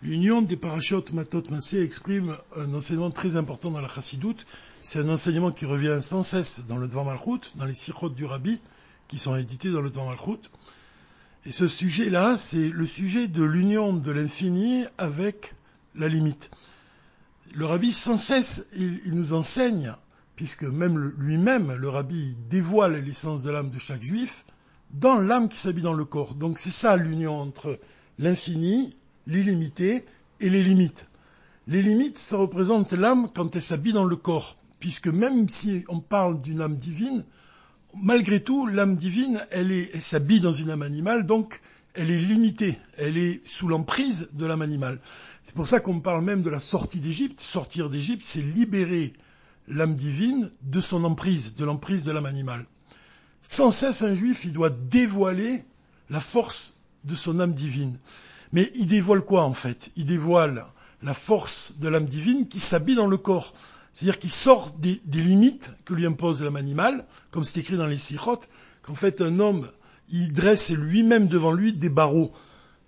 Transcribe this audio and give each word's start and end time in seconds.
L'union 0.00 0.42
des 0.42 0.56
parachutes 0.56 1.12
Matot 1.12 1.50
Massé 1.50 1.82
exprime 1.82 2.36
un 2.54 2.72
enseignement 2.72 3.10
très 3.10 3.34
important 3.34 3.72
dans 3.72 3.80
la 3.80 3.88
chassidoute. 3.88 4.46
C'est 4.80 5.00
un 5.00 5.08
enseignement 5.08 5.50
qui 5.50 5.64
revient 5.64 5.98
sans 6.00 6.22
cesse 6.22 6.60
dans 6.68 6.76
le 6.76 6.86
Dvar 6.86 7.04
Malchut, 7.04 7.50
dans 7.56 7.64
les 7.64 7.74
sirotes 7.74 8.14
du 8.14 8.24
Rabbi, 8.24 8.60
qui 9.08 9.18
sont 9.18 9.34
édités 9.34 9.70
dans 9.70 9.80
le 9.80 9.90
Dvar 9.90 10.06
Malchut. 10.06 10.38
Et 11.46 11.50
ce 11.50 11.66
sujet-là, 11.66 12.36
c'est 12.36 12.68
le 12.68 12.86
sujet 12.86 13.26
de 13.26 13.42
l'union 13.42 13.92
de 13.92 14.12
l'infini 14.12 14.84
avec 14.98 15.54
la 15.96 16.06
limite. 16.06 16.52
Le 17.56 17.66
Rabbi, 17.66 17.92
sans 17.92 18.16
cesse, 18.16 18.68
il, 18.76 19.00
nous 19.06 19.32
enseigne, 19.32 19.96
puisque 20.36 20.62
même 20.62 21.12
lui-même, 21.18 21.72
le 21.72 21.88
Rabbi, 21.88 22.36
dévoile 22.48 23.02
l'essence 23.04 23.42
de 23.42 23.50
l'âme 23.50 23.70
de 23.70 23.78
chaque 23.80 24.02
juif, 24.02 24.44
dans 24.92 25.18
l'âme 25.18 25.48
qui 25.48 25.56
s'habille 25.56 25.82
dans 25.82 25.92
le 25.92 26.04
corps. 26.04 26.36
Donc 26.36 26.60
c'est 26.60 26.70
ça 26.70 26.96
l'union 26.96 27.34
entre 27.34 27.80
l'infini 28.20 28.94
l'illimité 29.28 30.04
et 30.40 30.50
les 30.50 30.64
limites. 30.64 31.10
Les 31.68 31.82
limites, 31.82 32.18
ça 32.18 32.36
représente 32.36 32.92
l'âme 32.92 33.28
quand 33.34 33.54
elle 33.54 33.62
s'habille 33.62 33.92
dans 33.92 34.04
le 34.06 34.16
corps, 34.16 34.56
puisque 34.80 35.08
même 35.08 35.48
si 35.48 35.84
on 35.88 36.00
parle 36.00 36.40
d'une 36.40 36.62
âme 36.62 36.74
divine, 36.74 37.24
malgré 37.94 38.42
tout, 38.42 38.66
l'âme 38.66 38.96
divine, 38.96 39.44
elle, 39.50 39.88
s'habille 40.00 40.40
dans 40.40 40.52
une 40.52 40.70
âme 40.70 40.82
animale, 40.82 41.26
donc 41.26 41.60
elle 41.94 42.10
est 42.10 42.18
limitée, 42.18 42.78
elle 42.96 43.18
est 43.18 43.46
sous 43.46 43.68
l'emprise 43.68 44.30
de 44.32 44.46
l'âme 44.46 44.62
animale. 44.62 44.98
C'est 45.42 45.54
pour 45.54 45.66
ça 45.66 45.80
qu'on 45.80 46.00
parle 46.00 46.24
même 46.24 46.42
de 46.42 46.50
la 46.50 46.60
sortie 46.60 47.00
d'Égypte. 47.00 47.40
Sortir 47.40 47.90
d'Égypte, 47.90 48.24
c'est 48.24 48.42
libérer 48.42 49.12
l'âme 49.66 49.94
divine 49.94 50.50
de 50.62 50.80
son 50.80 51.04
emprise, 51.04 51.54
de 51.54 51.64
l'emprise 51.64 52.04
de 52.04 52.12
l'âme 52.12 52.26
animale. 52.26 52.66
Sans 53.42 53.70
cesse, 53.70 54.02
un 54.02 54.14
juif, 54.14 54.44
il 54.44 54.52
doit 54.52 54.70
dévoiler 54.70 55.64
la 56.10 56.20
force 56.20 56.74
de 57.04 57.14
son 57.14 57.40
âme 57.40 57.52
divine. 57.52 57.98
Mais 58.52 58.70
il 58.74 58.88
dévoile 58.88 59.22
quoi 59.22 59.44
en 59.44 59.54
fait? 59.54 59.90
Il 59.96 60.06
dévoile 60.06 60.64
la 61.02 61.14
force 61.14 61.74
de 61.78 61.88
l'âme 61.88 62.06
divine 62.06 62.48
qui 62.48 62.60
s'habille 62.60 62.96
dans 62.96 63.06
le 63.06 63.18
corps. 63.18 63.54
C'est-à-dire 63.92 64.18
qu'il 64.18 64.30
sort 64.30 64.72
des, 64.78 65.00
limites 65.06 65.74
que 65.84 65.94
lui 65.94 66.06
impose 66.06 66.42
l'âme 66.42 66.56
animale, 66.56 67.04
comme 67.30 67.44
c'est 67.44 67.60
écrit 67.60 67.76
dans 67.76 67.86
les 67.86 67.98
sirotes, 67.98 68.48
qu'en 68.82 68.94
fait 68.94 69.20
un 69.20 69.40
homme, 69.40 69.68
il 70.08 70.32
dresse 70.32 70.70
lui-même 70.70 71.28
devant 71.28 71.52
lui 71.52 71.72
des 71.72 71.88
barreaux. 71.88 72.32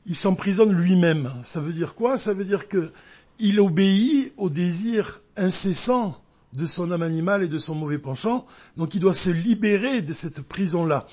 Il 0.07 0.15
s'emprisonne 0.15 0.73
lui-même. 0.73 1.31
Ça 1.43 1.61
veut 1.61 1.73
dire 1.73 1.95
quoi? 1.95 2.17
Ça 2.17 2.33
veut 2.33 2.45
dire 2.45 2.69
que 2.69 2.93
il 3.39 3.59
obéit 3.59 4.33
au 4.37 4.51
désir 4.51 5.21
incessant 5.37 6.17
de 6.53 6.67
son 6.67 6.91
âme 6.91 7.03
animale 7.03 7.43
et 7.43 7.49
de 7.49 7.59
son 7.59 7.75
mauvais 7.75 7.99
penchant, 7.99 8.47
donc 8.77 8.95
il 8.95 9.01
doit 9.01 9.15
se 9.15 9.31
libérer 9.31 10.03
de 10.03 10.13
cette 10.13 10.43
prison-là. 10.43 11.07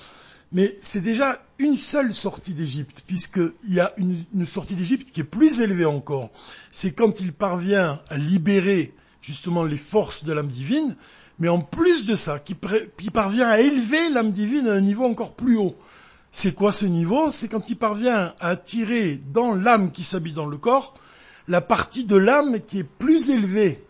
Mais 0.52 0.74
c'est 0.80 1.02
déjà 1.02 1.42
une 1.58 1.76
seule 1.76 2.14
sortie 2.14 2.54
d'Égypte, 2.54 3.04
puisqu'il 3.06 3.74
y 3.74 3.80
a 3.80 3.92
une, 3.98 4.46
sortie 4.46 4.74
d'Égypte 4.74 5.12
qui 5.12 5.20
est 5.20 5.24
plus 5.24 5.60
élevée 5.60 5.84
encore. 5.84 6.30
C'est 6.72 6.92
quand 6.92 7.20
il 7.20 7.32
parvient 7.32 8.00
à 8.08 8.16
libérer 8.16 8.94
justement 9.20 9.64
les 9.64 9.76
forces 9.76 10.24
de 10.24 10.32
l'âme 10.32 10.48
divine, 10.48 10.96
mais 11.38 11.48
en 11.48 11.60
plus 11.60 12.06
de 12.06 12.14
ça, 12.14 12.38
qui, 12.38 12.54
parvient 12.54 13.48
à 13.48 13.60
élever 13.60 14.08
l'âme 14.10 14.30
divine 14.30 14.68
à 14.68 14.72
un 14.72 14.80
niveau 14.80 15.04
encore 15.04 15.34
plus 15.34 15.56
haut. 15.56 15.76
C'est 16.32 16.54
quoi 16.54 16.72
ce 16.72 16.86
niveau? 16.86 17.30
C'est 17.30 17.48
quand 17.48 17.68
il 17.68 17.76
parvient 17.76 18.34
à 18.40 18.48
attirer 18.48 19.20
dans 19.32 19.54
l'âme 19.54 19.92
qui 19.92 20.04
s'habille 20.04 20.32
dans 20.32 20.46
le 20.46 20.58
corps 20.58 20.94
la 21.46 21.60
partie 21.60 22.04
de 22.04 22.16
l'âme 22.16 22.60
qui 22.60 22.80
est 22.80 22.88
plus 22.88 23.30
élevée 23.30 23.82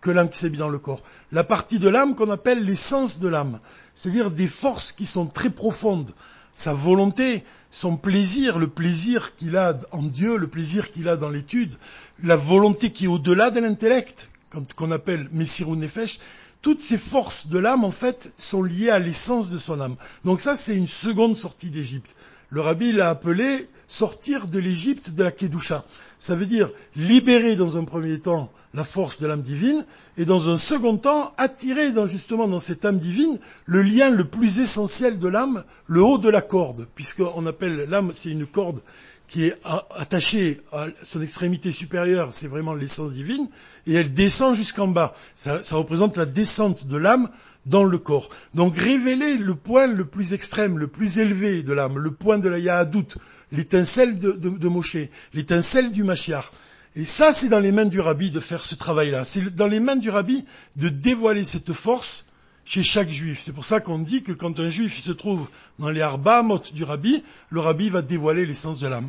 que 0.00 0.10
l'âme 0.10 0.28
qui 0.28 0.38
s'habille 0.38 0.58
dans 0.58 0.68
le 0.68 0.78
corps. 0.78 1.02
La 1.32 1.44
partie 1.44 1.78
de 1.78 1.88
l'âme 1.88 2.14
qu'on 2.14 2.30
appelle 2.30 2.62
l'essence 2.62 3.18
de 3.18 3.28
l'âme. 3.28 3.58
C'est-à-dire 3.94 4.30
des 4.30 4.48
forces 4.48 4.92
qui 4.92 5.06
sont 5.06 5.26
très 5.26 5.50
profondes. 5.50 6.10
Sa 6.52 6.72
volonté, 6.72 7.44
son 7.70 7.96
plaisir, 7.96 8.58
le 8.58 8.68
plaisir 8.68 9.34
qu'il 9.36 9.56
a 9.56 9.78
en 9.92 10.02
Dieu, 10.02 10.36
le 10.36 10.48
plaisir 10.48 10.90
qu'il 10.90 11.08
a 11.08 11.16
dans 11.16 11.28
l'étude, 11.28 11.74
la 12.22 12.36
volonté 12.36 12.90
qui 12.92 13.04
est 13.04 13.08
au-delà 13.08 13.50
de 13.50 13.60
l'intellect, 13.60 14.30
qu'on 14.74 14.90
appelle 14.90 15.28
Messirou 15.32 15.76
Nefesh, 15.76 16.18
toutes 16.62 16.80
ces 16.80 16.98
forces 16.98 17.48
de 17.48 17.58
l'âme, 17.58 17.84
en 17.84 17.90
fait, 17.90 18.32
sont 18.38 18.62
liées 18.62 18.90
à 18.90 18.98
l'essence 18.98 19.50
de 19.50 19.58
son 19.58 19.80
âme. 19.80 19.96
Donc 20.24 20.40
ça, 20.40 20.56
c'est 20.56 20.74
une 20.74 20.86
seconde 20.86 21.36
sortie 21.36 21.70
d'Égypte. 21.70 22.16
Le 22.50 22.60
rabbi 22.60 22.92
l'a 22.92 23.10
appelé 23.10 23.68
sortir 23.86 24.46
de 24.46 24.58
l'Égypte 24.58 25.10
de 25.10 25.24
la 25.24 25.30
Kedusha. 25.30 25.84
Ça 26.26 26.34
veut 26.34 26.46
dire 26.46 26.72
libérer 26.96 27.54
dans 27.54 27.78
un 27.78 27.84
premier 27.84 28.18
temps 28.18 28.50
la 28.74 28.82
force 28.82 29.20
de 29.20 29.28
l'âme 29.28 29.42
divine 29.42 29.86
et 30.16 30.24
dans 30.24 30.48
un 30.48 30.56
second 30.56 30.98
temps 30.98 31.32
attirer 31.38 31.92
dans, 31.92 32.08
justement 32.08 32.48
dans 32.48 32.58
cette 32.58 32.84
âme 32.84 32.98
divine 32.98 33.38
le 33.64 33.80
lien 33.82 34.10
le 34.10 34.24
plus 34.24 34.58
essentiel 34.58 35.20
de 35.20 35.28
l'âme, 35.28 35.62
le 35.86 36.02
haut 36.02 36.18
de 36.18 36.28
la 36.28 36.42
corde, 36.42 36.88
puisqu'on 36.96 37.46
appelle 37.46 37.86
l'âme, 37.88 38.10
c'est 38.12 38.32
une 38.32 38.44
corde 38.44 38.80
qui 39.28 39.44
est 39.44 39.56
attachée 39.96 40.60
à 40.72 40.86
son 41.02 41.20
extrémité 41.22 41.72
supérieure, 41.72 42.32
c'est 42.32 42.48
vraiment 42.48 42.74
l'essence 42.74 43.14
divine, 43.14 43.48
et 43.86 43.94
elle 43.94 44.12
descend 44.12 44.54
jusqu'en 44.54 44.88
bas. 44.88 45.14
Ça, 45.34 45.60
représente 45.72 46.16
la 46.16 46.26
descente 46.26 46.86
de 46.86 46.96
l'âme 46.96 47.28
dans 47.66 47.84
le 47.84 47.98
corps. 47.98 48.30
Donc 48.54 48.78
révéler 48.78 49.38
le 49.38 49.54
point 49.56 49.88
le 49.88 50.04
plus 50.04 50.32
extrême, 50.32 50.78
le 50.78 50.86
plus 50.86 51.18
élevé 51.18 51.62
de 51.62 51.72
l'âme, 51.72 51.98
le 51.98 52.12
point 52.12 52.38
de 52.38 52.48
la 52.48 52.58
Yahadout, 52.58 53.18
l'étincelle 53.50 54.18
de, 54.18 54.32
de, 54.32 54.68
Moshe, 54.68 54.98
l'étincelle 55.34 55.90
du 55.90 56.04
Mashiach. 56.04 56.52
Et 56.94 57.04
ça, 57.04 57.32
c'est 57.32 57.48
dans 57.48 57.58
les 57.58 57.72
mains 57.72 57.84
du 57.84 58.00
rabbi 58.00 58.30
de 58.30 58.40
faire 58.40 58.64
ce 58.64 58.74
travail-là. 58.74 59.24
C'est 59.24 59.54
dans 59.54 59.66
les 59.66 59.80
mains 59.80 59.96
du 59.96 60.08
rabbi 60.08 60.44
de 60.76 60.88
dévoiler 60.88 61.44
cette 61.44 61.72
force 61.72 62.26
chez 62.66 62.82
chaque 62.82 63.08
juif. 63.08 63.40
C'est 63.40 63.52
pour 63.52 63.64
ça 63.64 63.80
qu'on 63.80 64.00
dit 64.00 64.22
que 64.22 64.32
quand 64.32 64.58
un 64.60 64.68
juif 64.68 65.00
se 65.00 65.12
trouve 65.12 65.48
dans 65.78 65.88
les 65.88 66.02
arbamot 66.02 66.60
du 66.74 66.84
rabbi, 66.84 67.24
le 67.48 67.60
rabbi 67.60 67.88
va 67.88 68.02
dévoiler 68.02 68.44
l'essence 68.44 68.80
de 68.80 68.88
l'âme. 68.88 69.08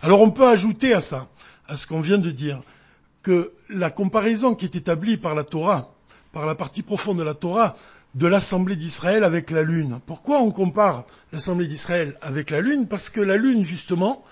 Alors 0.00 0.20
on 0.22 0.30
peut 0.30 0.48
ajouter 0.48 0.94
à 0.94 1.00
ça, 1.00 1.28
à 1.68 1.76
ce 1.76 1.86
qu'on 1.86 2.00
vient 2.00 2.18
de 2.18 2.30
dire, 2.30 2.62
que 3.22 3.52
la 3.68 3.90
comparaison 3.90 4.54
qui 4.54 4.64
est 4.64 4.76
établie 4.76 5.16
par 5.16 5.34
la 5.34 5.44
Torah, 5.44 5.92
par 6.32 6.46
la 6.46 6.54
partie 6.54 6.82
profonde 6.82 7.18
de 7.18 7.22
la 7.22 7.34
Torah, 7.34 7.76
de 8.14 8.26
l'Assemblée 8.26 8.76
d'Israël 8.76 9.24
avec 9.24 9.50
la 9.50 9.62
Lune. 9.62 10.00
Pourquoi 10.06 10.40
on 10.40 10.50
compare 10.50 11.04
l'Assemblée 11.32 11.66
d'Israël 11.66 12.16
avec 12.20 12.50
la 12.50 12.60
Lune? 12.60 12.86
Parce 12.86 13.10
que 13.10 13.20
la 13.20 13.36
Lune, 13.36 13.64
justement, 13.64 14.24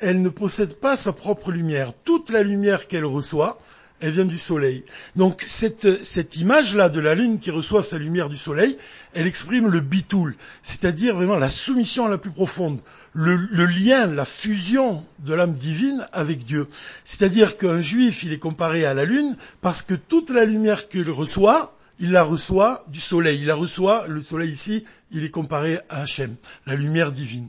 elle 0.00 0.22
ne 0.22 0.28
possède 0.28 0.80
pas 0.80 0.96
sa 0.96 1.12
propre 1.12 1.52
lumière. 1.52 1.92
Toute 2.04 2.30
la 2.30 2.42
lumière 2.42 2.88
qu'elle 2.88 3.04
reçoit, 3.04 3.58
elle 4.00 4.12
vient 4.12 4.24
du 4.24 4.38
soleil. 4.38 4.84
Donc 5.16 5.42
cette, 5.44 6.04
cette 6.04 6.36
image-là 6.36 6.88
de 6.88 7.00
la 7.00 7.14
lune 7.14 7.40
qui 7.40 7.50
reçoit 7.50 7.82
sa 7.82 7.98
lumière 7.98 8.28
du 8.28 8.36
soleil, 8.36 8.76
elle 9.14 9.26
exprime 9.26 9.68
le 9.68 9.80
bitoul, 9.80 10.36
c'est-à-dire 10.62 11.16
vraiment 11.16 11.38
la 11.38 11.50
soumission 11.50 12.08
la 12.08 12.18
plus 12.18 12.30
profonde, 12.30 12.80
le, 13.12 13.36
le 13.36 13.66
lien, 13.66 14.06
la 14.06 14.24
fusion 14.24 15.04
de 15.20 15.34
l'âme 15.34 15.54
divine 15.54 16.06
avec 16.12 16.44
Dieu. 16.44 16.68
C'est-à-dire 17.04 17.56
qu'un 17.56 17.80
juif, 17.80 18.22
il 18.22 18.32
est 18.32 18.38
comparé 18.38 18.84
à 18.84 18.94
la 18.94 19.04
lune 19.04 19.36
parce 19.60 19.82
que 19.82 19.94
toute 19.94 20.30
la 20.30 20.44
lumière 20.44 20.88
qu'il 20.88 21.10
reçoit, 21.10 21.74
il 22.00 22.12
la 22.12 22.22
reçoit 22.22 22.84
du 22.88 23.00
soleil. 23.00 23.40
Il 23.40 23.46
la 23.46 23.54
reçoit, 23.54 24.06
le 24.06 24.22
soleil 24.22 24.52
ici, 24.52 24.84
il 25.10 25.24
est 25.24 25.30
comparé 25.30 25.78
à 25.88 26.02
Hachem, 26.02 26.36
la 26.66 26.74
lumière 26.74 27.10
divine. 27.10 27.48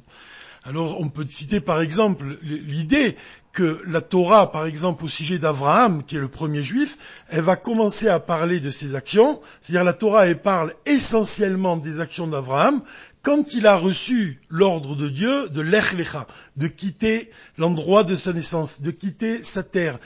Alors 0.63 0.99
on 0.99 1.09
peut 1.09 1.25
citer 1.27 1.61
par 1.61 1.81
exemple 1.81 2.37
l'idée 2.41 3.15
que 3.51 3.81
la 3.87 4.01
Torah, 4.01 4.51
par 4.51 4.65
exemple, 4.65 5.03
au 5.05 5.07
sujet 5.07 5.39
d'Abraham, 5.39 6.03
qui 6.03 6.15
est 6.15 6.19
le 6.19 6.27
premier 6.27 6.63
juif, 6.63 6.97
elle 7.29 7.41
va 7.41 7.55
commencer 7.55 8.07
à 8.07 8.19
parler 8.19 8.59
de 8.59 8.69
ses 8.69 8.95
actions, 8.95 9.41
c'est-à-dire 9.59 9.83
la 9.83 9.93
Torah, 9.93 10.27
elle 10.27 10.41
parle 10.41 10.73
essentiellement 10.85 11.77
des 11.77 11.99
actions 11.99 12.27
d'Abraham, 12.27 12.81
quand 13.21 13.53
il 13.53 13.67
a 13.67 13.75
reçu 13.75 14.39
l'ordre 14.49 14.95
de 14.95 15.09
Dieu 15.09 15.49
de 15.49 15.61
l'Echlecha, 15.61 16.25
de 16.55 16.67
quitter 16.67 17.29
l'endroit 17.57 18.03
de 18.03 18.15
sa 18.15 18.31
naissance, 18.31 18.81
de 18.81 18.91
quitter 18.91 19.43
sa 19.43 19.63
terre, 19.63 19.99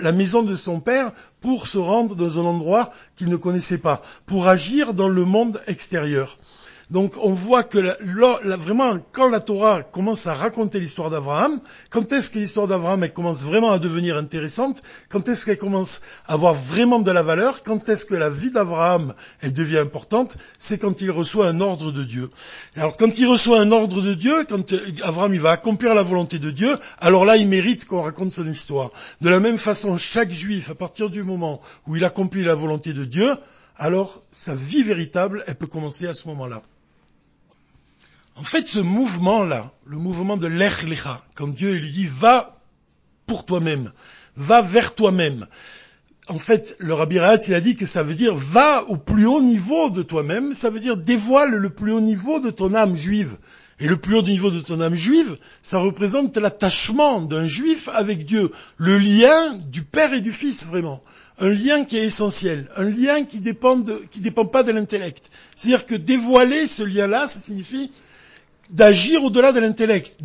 la 0.00 0.12
maison 0.12 0.42
de 0.42 0.54
son 0.54 0.80
père, 0.80 1.12
pour 1.40 1.68
se 1.68 1.78
rendre 1.78 2.14
dans 2.14 2.38
un 2.38 2.44
endroit 2.44 2.92
qu'il 3.16 3.28
ne 3.28 3.36
connaissait 3.36 3.78
pas, 3.78 4.02
pour 4.26 4.48
agir 4.48 4.94
dans 4.94 5.08
le 5.08 5.24
monde 5.24 5.60
extérieur. 5.66 6.38
Donc 6.90 7.14
on 7.22 7.32
voit 7.32 7.62
que 7.62 7.78
vraiment, 8.56 8.98
quand 9.12 9.28
la 9.28 9.40
Torah 9.40 9.82
commence 9.82 10.26
à 10.26 10.34
raconter 10.34 10.80
l'histoire 10.80 11.08
d'Abraham, 11.08 11.60
quand 11.88 12.12
est-ce 12.12 12.30
que 12.30 12.38
l'histoire 12.38 12.66
d'Abraham 12.66 13.08
commence 13.08 13.44
vraiment 13.44 13.72
à 13.72 13.78
devenir 13.78 14.18
intéressante, 14.18 14.82
quand 15.08 15.26
est-ce 15.28 15.46
qu'elle 15.46 15.58
commence 15.58 16.02
à 16.26 16.34
avoir 16.34 16.54
vraiment 16.54 17.00
de 17.00 17.10
la 17.10 17.22
valeur, 17.22 17.62
quand 17.62 17.88
est-ce 17.88 18.04
que 18.04 18.14
la 18.14 18.28
vie 18.28 18.50
d'Abraham 18.50 19.14
elle 19.40 19.54
devient 19.54 19.78
importante, 19.78 20.36
c'est 20.58 20.78
quand 20.78 21.00
il 21.00 21.10
reçoit 21.10 21.48
un 21.48 21.60
ordre 21.60 21.90
de 21.90 22.04
Dieu. 22.04 22.28
alors 22.76 22.98
quand 22.98 23.18
il 23.18 23.26
reçoit 23.26 23.60
un 23.60 23.72
ordre 23.72 24.02
de 24.02 24.12
Dieu, 24.12 24.44
quand 24.48 24.74
Abraham 25.02 25.32
il 25.32 25.40
va 25.40 25.52
accomplir 25.52 25.94
la 25.94 26.02
volonté 26.02 26.38
de 26.38 26.50
Dieu, 26.50 26.76
alors 27.00 27.24
là 27.24 27.36
il 27.36 27.48
mérite 27.48 27.86
qu'on 27.86 28.02
raconte 28.02 28.32
son 28.32 28.46
histoire. 28.46 28.90
De 29.22 29.30
la 29.30 29.40
même 29.40 29.58
façon, 29.58 29.96
chaque 29.96 30.30
juif, 30.30 30.70
à 30.70 30.74
partir 30.74 31.08
du 31.08 31.22
moment 31.22 31.62
où 31.86 31.96
il 31.96 32.04
accomplit 32.04 32.44
la 32.44 32.54
volonté 32.54 32.92
de 32.92 33.06
Dieu, 33.06 33.32
alors 33.76 34.22
sa 34.30 34.54
vie 34.54 34.82
véritable, 34.82 35.44
elle 35.46 35.56
peut 35.56 35.66
commencer 35.66 36.06
à 36.06 36.14
ce 36.14 36.28
moment-là. 36.28 36.62
En 38.36 38.42
fait, 38.42 38.66
ce 38.66 38.80
mouvement-là, 38.80 39.72
le 39.86 39.96
mouvement 39.96 40.36
de 40.36 40.48
l'Echlecha, 40.48 41.22
quand 41.36 41.48
Dieu 41.48 41.72
lui 41.72 41.92
dit 41.92 42.08
va 42.10 42.58
pour 43.26 43.44
toi-même, 43.44 43.92
va 44.36 44.60
vers 44.60 44.96
toi-même. 44.96 45.46
En 46.26 46.38
fait, 46.38 46.74
le 46.80 46.94
Rabbi 46.94 47.20
Rahatz, 47.20 47.48
il 47.48 47.54
a 47.54 47.60
dit 47.60 47.76
que 47.76 47.86
ça 47.86 48.02
veut 48.02 48.14
dire 48.14 48.34
va 48.34 48.82
au 48.88 48.96
plus 48.96 49.26
haut 49.26 49.42
niveau 49.42 49.90
de 49.90 50.02
toi-même, 50.02 50.54
ça 50.54 50.70
veut 50.70 50.80
dire 50.80 50.96
dévoile 50.96 51.50
le 51.50 51.70
plus 51.70 51.92
haut 51.92 52.00
niveau 52.00 52.40
de 52.40 52.50
ton 52.50 52.74
âme 52.74 52.96
juive. 52.96 53.38
Et 53.78 53.86
le 53.86 53.98
plus 53.98 54.16
haut 54.16 54.22
niveau 54.22 54.50
de 54.50 54.60
ton 54.60 54.80
âme 54.80 54.94
juive, 54.94 55.36
ça 55.62 55.78
représente 55.78 56.36
l'attachement 56.36 57.20
d'un 57.20 57.46
juif 57.46 57.88
avec 57.92 58.24
Dieu, 58.24 58.50
le 58.78 58.98
lien 58.98 59.54
du 59.68 59.82
Père 59.82 60.12
et 60.12 60.20
du 60.20 60.32
Fils 60.32 60.66
vraiment. 60.66 61.00
Un 61.38 61.50
lien 61.50 61.84
qui 61.84 61.98
est 61.98 62.04
essentiel, 62.04 62.68
un 62.76 62.88
lien 62.88 63.24
qui 63.24 63.40
dépend 63.40 63.82
qui 64.10 64.20
dépend 64.20 64.46
pas 64.46 64.62
de 64.62 64.72
l'intellect. 64.72 65.30
C'est-à-dire 65.54 65.86
que 65.86 65.94
dévoiler 65.94 66.66
ce 66.66 66.82
lien-là, 66.82 67.26
ça 67.26 67.38
signifie 67.38 67.90
d'agir 68.70 69.24
au-delà 69.24 69.52
de 69.52 69.60
l'intellect, 69.60 70.18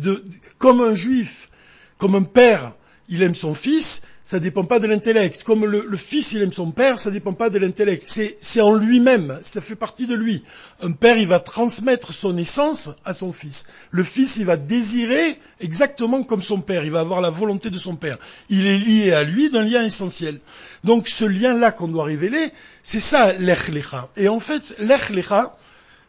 comme 0.58 0.80
un 0.80 0.94
juif, 0.94 1.50
comme 1.98 2.14
un 2.14 2.22
père, 2.22 2.74
il 3.10 3.22
aime 3.22 3.34
son 3.34 3.54
fils, 3.54 4.02
ça 4.22 4.38
ne 4.38 4.42
dépend 4.42 4.64
pas 4.64 4.78
de 4.78 4.86
l'intellect. 4.86 5.42
Comme 5.42 5.66
le, 5.66 5.96
fils, 5.96 6.32
il 6.32 6.42
aime 6.42 6.52
son 6.52 6.70
père, 6.70 6.98
ça 6.98 7.10
ne 7.10 7.14
dépend 7.14 7.32
pas 7.32 7.50
de 7.50 7.58
l'intellect. 7.58 8.06
C'est 8.06 8.60
en 8.60 8.72
lui-même, 8.72 9.36
ça 9.42 9.60
fait 9.60 9.74
partie 9.74 10.06
de 10.06 10.14
lui. 10.14 10.44
Un 10.80 10.92
père, 10.92 11.16
il 11.16 11.26
va 11.26 11.40
transmettre 11.40 12.12
son 12.12 12.36
essence 12.38 12.90
à 13.04 13.12
son 13.12 13.32
fils. 13.32 13.66
Le 13.90 14.04
fils, 14.04 14.36
il 14.36 14.46
va 14.46 14.56
désirer 14.56 15.36
exactement 15.58 16.22
comme 16.22 16.42
son 16.42 16.60
père, 16.60 16.84
il 16.84 16.92
va 16.92 17.00
avoir 17.00 17.20
la 17.20 17.30
volonté 17.30 17.70
de 17.70 17.78
son 17.78 17.96
père. 17.96 18.18
Il 18.48 18.66
est 18.66 18.78
lié 18.78 19.12
à 19.12 19.24
lui 19.24 19.50
d'un 19.50 19.64
lien 19.64 19.82
essentiel. 19.82 20.38
Donc 20.84 21.08
ce 21.08 21.24
lien-là 21.24 21.72
qu'on 21.72 21.88
doit 21.88 22.04
révéler, 22.04 22.52
c'est 22.84 23.00
ça 23.00 23.32
l'echlecha. 23.32 24.08
Et 24.16 24.28
en 24.28 24.38
fait, 24.38 24.76
l'echlecha, 24.78 25.56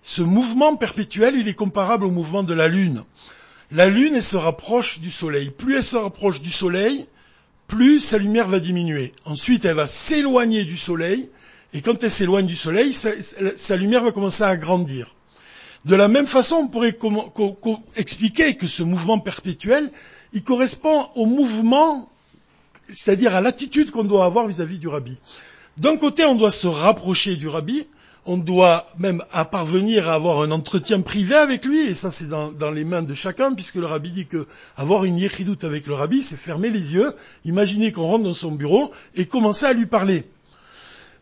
ce 0.04 0.22
mouvement 0.22 0.76
perpétuel, 0.76 1.36
il 1.36 1.48
est 1.48 1.54
comparable 1.54 2.06
au 2.06 2.12
mouvement 2.12 2.44
de 2.44 2.54
la 2.54 2.68
lune. 2.68 3.04
La 3.72 3.88
lune, 3.88 4.16
elle 4.16 4.24
se 4.24 4.38
rapproche 4.38 5.00
du 5.00 5.12
soleil. 5.12 5.52
Plus 5.52 5.76
elle 5.76 5.84
se 5.84 5.98
rapproche 5.98 6.42
du 6.42 6.52
soleil, 6.52 7.08
plus 7.68 8.00
sa 8.02 8.18
lumière 8.18 8.48
va 8.48 8.60
diminuer. 8.60 9.14
Ensuite, 9.26 9.64
elle 9.64 9.76
va 9.76 9.88
s'éloigner 9.88 10.66
du 10.66 10.76
soleil, 10.76 11.30
et 11.74 11.82
quand 11.82 12.04
elle 12.04 12.12
s'éloigne 12.12 12.48
du 12.48 12.56
soleil, 12.56 12.94
sa, 12.94 13.78
lumière 13.78 14.04
va 14.04 14.12
commencer 14.12 14.44
à 14.44 14.58
grandir. 14.58 15.16
De 15.86 15.96
la 15.96 16.10
même 16.10 16.28
façon, 16.28 16.56
on 16.56 16.68
pourrait 16.68 16.98
expliquer 17.96 18.56
que 18.56 18.68
ce 18.68 18.84
mouvement 18.84 19.20
perpétuel, 19.20 19.90
il 20.34 20.44
correspond 20.44 21.08
au 21.16 21.26
mouvement, 21.26 22.10
c'est-à-dire 22.92 23.36
à 23.36 23.42
l'attitude 23.42 23.90
qu'on 23.92 24.04
doit 24.04 24.26
avoir 24.26 24.48
vis-à-vis 24.48 24.76
-vis 24.76 24.80
du 24.80 24.88
rabbi. 24.90 25.18
D'un 25.78 25.96
côté, 25.96 26.26
on 26.26 26.36
doit 26.36 26.52
se 26.52 26.68
rapprocher 26.68 27.38
du 27.38 27.48
rabbi, 27.48 27.88
on 28.26 28.38
doit 28.38 28.86
même 29.00 29.24
à 29.32 29.46
parvenir 29.46 30.10
à 30.10 30.14
avoir 30.14 30.42
un 30.42 30.52
entretien 30.52 31.02
privé 31.02 31.36
avec 31.36 31.66
lui, 31.66 31.80
et 31.82 31.94
ça 31.94 32.12
c'est 32.12 32.30
dans, 32.30 32.72
les 32.72 32.84
mains 32.84 33.02
de 33.02 33.14
chacun, 33.14 33.54
puisque 33.54 33.76
le 33.76 33.86
rabbi 33.86 34.12
dit 34.12 34.28
que 34.28 34.48
avoir 34.78 35.06
une 35.06 35.18
yéchidoute 35.18 35.64
avec 35.64 35.88
le 35.88 35.96
rabbi, 35.96 36.22
c'est 36.22 36.38
fermer 36.38 36.70
les 36.70 36.94
yeux, 36.94 37.12
imaginer 37.46 37.92
qu'on 37.92 38.04
rentre 38.04 38.24
dans 38.24 38.34
son 38.34 38.52
bureau 38.52 38.92
et 39.16 39.26
commencer 39.26 39.66
à 39.66 39.74
lui 39.74 39.88
parler. 39.88 40.24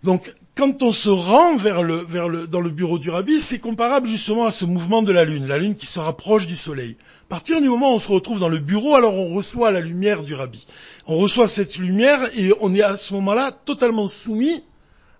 Donc, 0.03 0.33
quand 0.55 0.83
on 0.83 0.91
se 0.91 1.09
rend 1.09 1.55
dans 1.55 2.61
le 2.61 2.69
bureau 2.69 2.99
du 2.99 3.09
rabbi, 3.09 3.39
c'est 3.39 3.59
comparable 3.59 4.07
justement 4.07 4.45
à 4.45 4.51
ce 4.51 4.65
mouvement 4.65 5.01
de 5.01 5.11
la 5.13 5.23
lune, 5.23 5.47
la 5.47 5.57
lune 5.57 5.75
qui 5.75 5.85
se 5.85 5.99
rapproche 5.99 6.47
du 6.47 6.55
soleil. 6.55 6.97
À 7.27 7.29
partir 7.29 7.61
du 7.61 7.69
moment 7.69 7.91
où 7.91 7.95
on 7.95 7.99
se 7.99 8.11
retrouve 8.11 8.39
dans 8.39 8.49
le 8.49 8.59
bureau, 8.59 8.95
alors 8.95 9.13
on 9.13 9.33
reçoit 9.33 9.71
la 9.71 9.79
lumière 9.79 10.23
du 10.23 10.33
rabbi. 10.33 10.65
On 11.07 11.17
reçoit 11.17 11.47
cette 11.47 11.77
lumière 11.77 12.19
et 12.37 12.53
on 12.59 12.73
est 12.73 12.81
à 12.81 12.97
ce 12.97 13.13
moment-là 13.13 13.51
totalement 13.51 14.07
soumis 14.07 14.63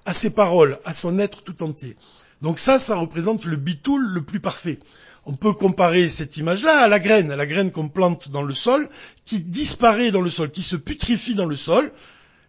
à 0.10 0.14
ses 0.14 0.32
paroles, 0.32 0.80
à 0.86 0.94
son 0.94 1.20
être 1.20 1.44
tout 1.44 1.62
entier. 1.62 1.96
Donc 2.42 2.58
ça, 2.58 2.80
ça 2.80 2.96
représente 2.96 3.46
le 3.46 3.58
bitoul 3.58 4.02
le 4.02 4.24
plus 4.24 4.40
parfait. 4.40 4.80
On 5.28 5.36
peut 5.36 5.54
comparer 5.54 6.10
cette 6.10 6.36
image-là 6.36 6.80
à 6.80 6.88
la 6.88 6.98
graine, 6.98 7.32
à 7.32 7.36
la 7.36 7.46
graine 7.46 7.72
qu'on 7.72 7.90
plante 7.90 8.32
dans 8.32 8.42
le 8.42 8.56
sol, 8.56 8.90
qui 9.26 9.40
disparaît 9.40 10.10
dans 10.10 10.22
le 10.22 10.32
sol, 10.32 10.50
qui 10.50 10.64
se 10.64 10.76
putrifie 10.76 11.36
dans 11.36 11.46
le 11.46 11.56
sol. 11.56 11.92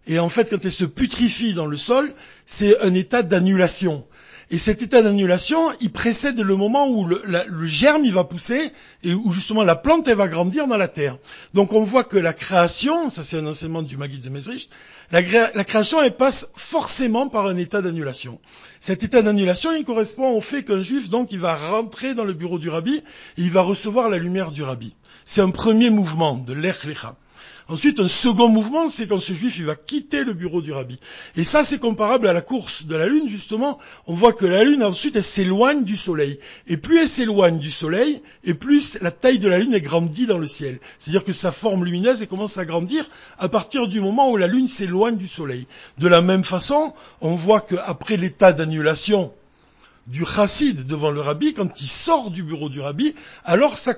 Et 0.06 0.18
en 0.18 0.30
fait, 0.30 0.48
quand 0.48 0.64
elle 0.64 0.72
se 0.72 0.86
putrifie 0.86 1.52
dans 1.52 1.66
le 1.66 1.76
sol, 1.76 2.10
c'est 2.46 2.80
un 2.80 2.94
état 2.94 3.22
d'annulation. 3.22 4.06
Et 4.52 4.58
cet 4.58 4.82
état 4.82 5.00
d'annulation, 5.00 5.60
il 5.80 5.92
précède 5.92 6.36
le 6.36 6.56
moment 6.56 6.88
où 6.88 7.06
le, 7.06 7.66
germe 7.66 8.04
il 8.04 8.12
va 8.12 8.24
pousser 8.24 8.72
et 9.04 9.14
où 9.14 9.30
justement 9.30 9.62
la 9.62 9.76
plante 9.76 10.08
elle 10.08 10.16
va 10.16 10.26
grandir 10.26 10.66
dans 10.66 10.76
la 10.76 10.88
terre. 10.88 11.18
Donc 11.54 11.72
on 11.72 11.84
voit 11.84 12.02
que 12.02 12.16
la 12.16 12.32
création, 12.32 13.10
ça 13.10 13.22
c'est 13.22 13.38
un 13.38 13.46
enseignement 13.46 13.82
du 13.82 13.96
Maguide 13.96 14.22
de 14.22 14.28
Mesrich, 14.28 14.68
la, 15.12 15.22
création 15.22 16.02
elle 16.02 16.16
passe 16.16 16.50
forcément 16.56 17.28
par 17.28 17.46
un 17.46 17.56
état 17.58 17.80
d'annulation. 17.80 18.40
Cet 18.80 19.04
état 19.04 19.22
d'annulation, 19.22 19.70
il 19.72 19.84
correspond 19.84 20.30
au 20.32 20.40
fait 20.40 20.64
qu'un 20.64 20.82
juif 20.82 21.08
donc 21.10 21.28
il 21.30 21.38
va 21.38 21.54
rentrer 21.54 22.14
dans 22.14 22.24
le 22.24 22.32
bureau 22.32 22.58
du 22.58 22.70
rabbi 22.70 22.96
et 22.96 23.02
il 23.36 23.52
va 23.52 23.62
recevoir 23.62 24.08
la 24.08 24.18
lumière 24.18 24.50
du 24.50 24.64
rabbi. 24.64 24.94
C'est 25.24 25.42
un 25.42 25.50
premier 25.50 25.90
mouvement 25.90 26.34
de 26.34 26.54
l'echlecha. 26.54 27.16
Ensuite, 27.70 28.00
un 28.00 28.08
second 28.08 28.48
mouvement, 28.48 28.88
c'est 28.88 29.06
quand 29.06 29.20
ce 29.20 29.32
juif 29.32 29.58
il 29.58 29.64
va 29.64 29.76
quitter 29.76 30.24
le 30.24 30.32
bureau 30.32 30.60
du 30.60 30.72
rabbi. 30.72 30.98
Et 31.36 31.44
ça, 31.44 31.62
c'est 31.62 31.78
comparable 31.78 32.26
à 32.26 32.32
la 32.32 32.40
course 32.40 32.86
de 32.86 32.96
la 32.96 33.06
lune, 33.06 33.28
justement. 33.28 33.78
On 34.08 34.14
voit 34.14 34.32
que 34.32 34.44
la 34.44 34.64
lune, 34.64 34.82
ensuite, 34.82 35.14
elle 35.14 35.22
s'éloigne 35.22 35.84
du 35.84 35.96
soleil. 35.96 36.40
Et 36.66 36.76
plus 36.76 36.98
elle 36.98 37.08
s'éloigne 37.08 37.60
du 37.60 37.70
soleil, 37.70 38.22
et 38.42 38.54
plus 38.54 38.98
la 39.00 39.12
taille 39.12 39.38
de 39.38 39.48
la 39.48 39.60
lune 39.60 39.72
est 39.72 39.80
grandie 39.80 40.26
dans 40.26 40.38
le 40.38 40.48
ciel. 40.48 40.80
C'est-à-dire 40.98 41.24
que 41.24 41.32
sa 41.32 41.52
forme 41.52 41.84
lumineuse 41.84 42.26
commence 42.26 42.58
à 42.58 42.64
grandir 42.64 43.08
à 43.38 43.48
partir 43.48 43.86
du 43.86 44.00
moment 44.00 44.30
où 44.32 44.36
la 44.36 44.48
lune 44.48 44.66
s'éloigne 44.66 45.16
du 45.16 45.28
soleil. 45.28 45.68
De 45.98 46.08
la 46.08 46.22
même 46.22 46.42
façon, 46.42 46.92
on 47.20 47.36
voit 47.36 47.60
qu'après 47.60 48.16
l'état 48.16 48.52
d'annulation 48.52 49.32
du 50.10 50.26
chassid 50.26 50.86
devant 50.88 51.12
le 51.12 51.20
rabbi, 51.20 51.54
quand 51.54 51.80
il 51.80 51.86
sort 51.86 52.32
du 52.32 52.42
bureau 52.42 52.68
du 52.68 52.80
rabbi, 52.80 53.14
alors 53.44 53.78
ça, 53.78 53.92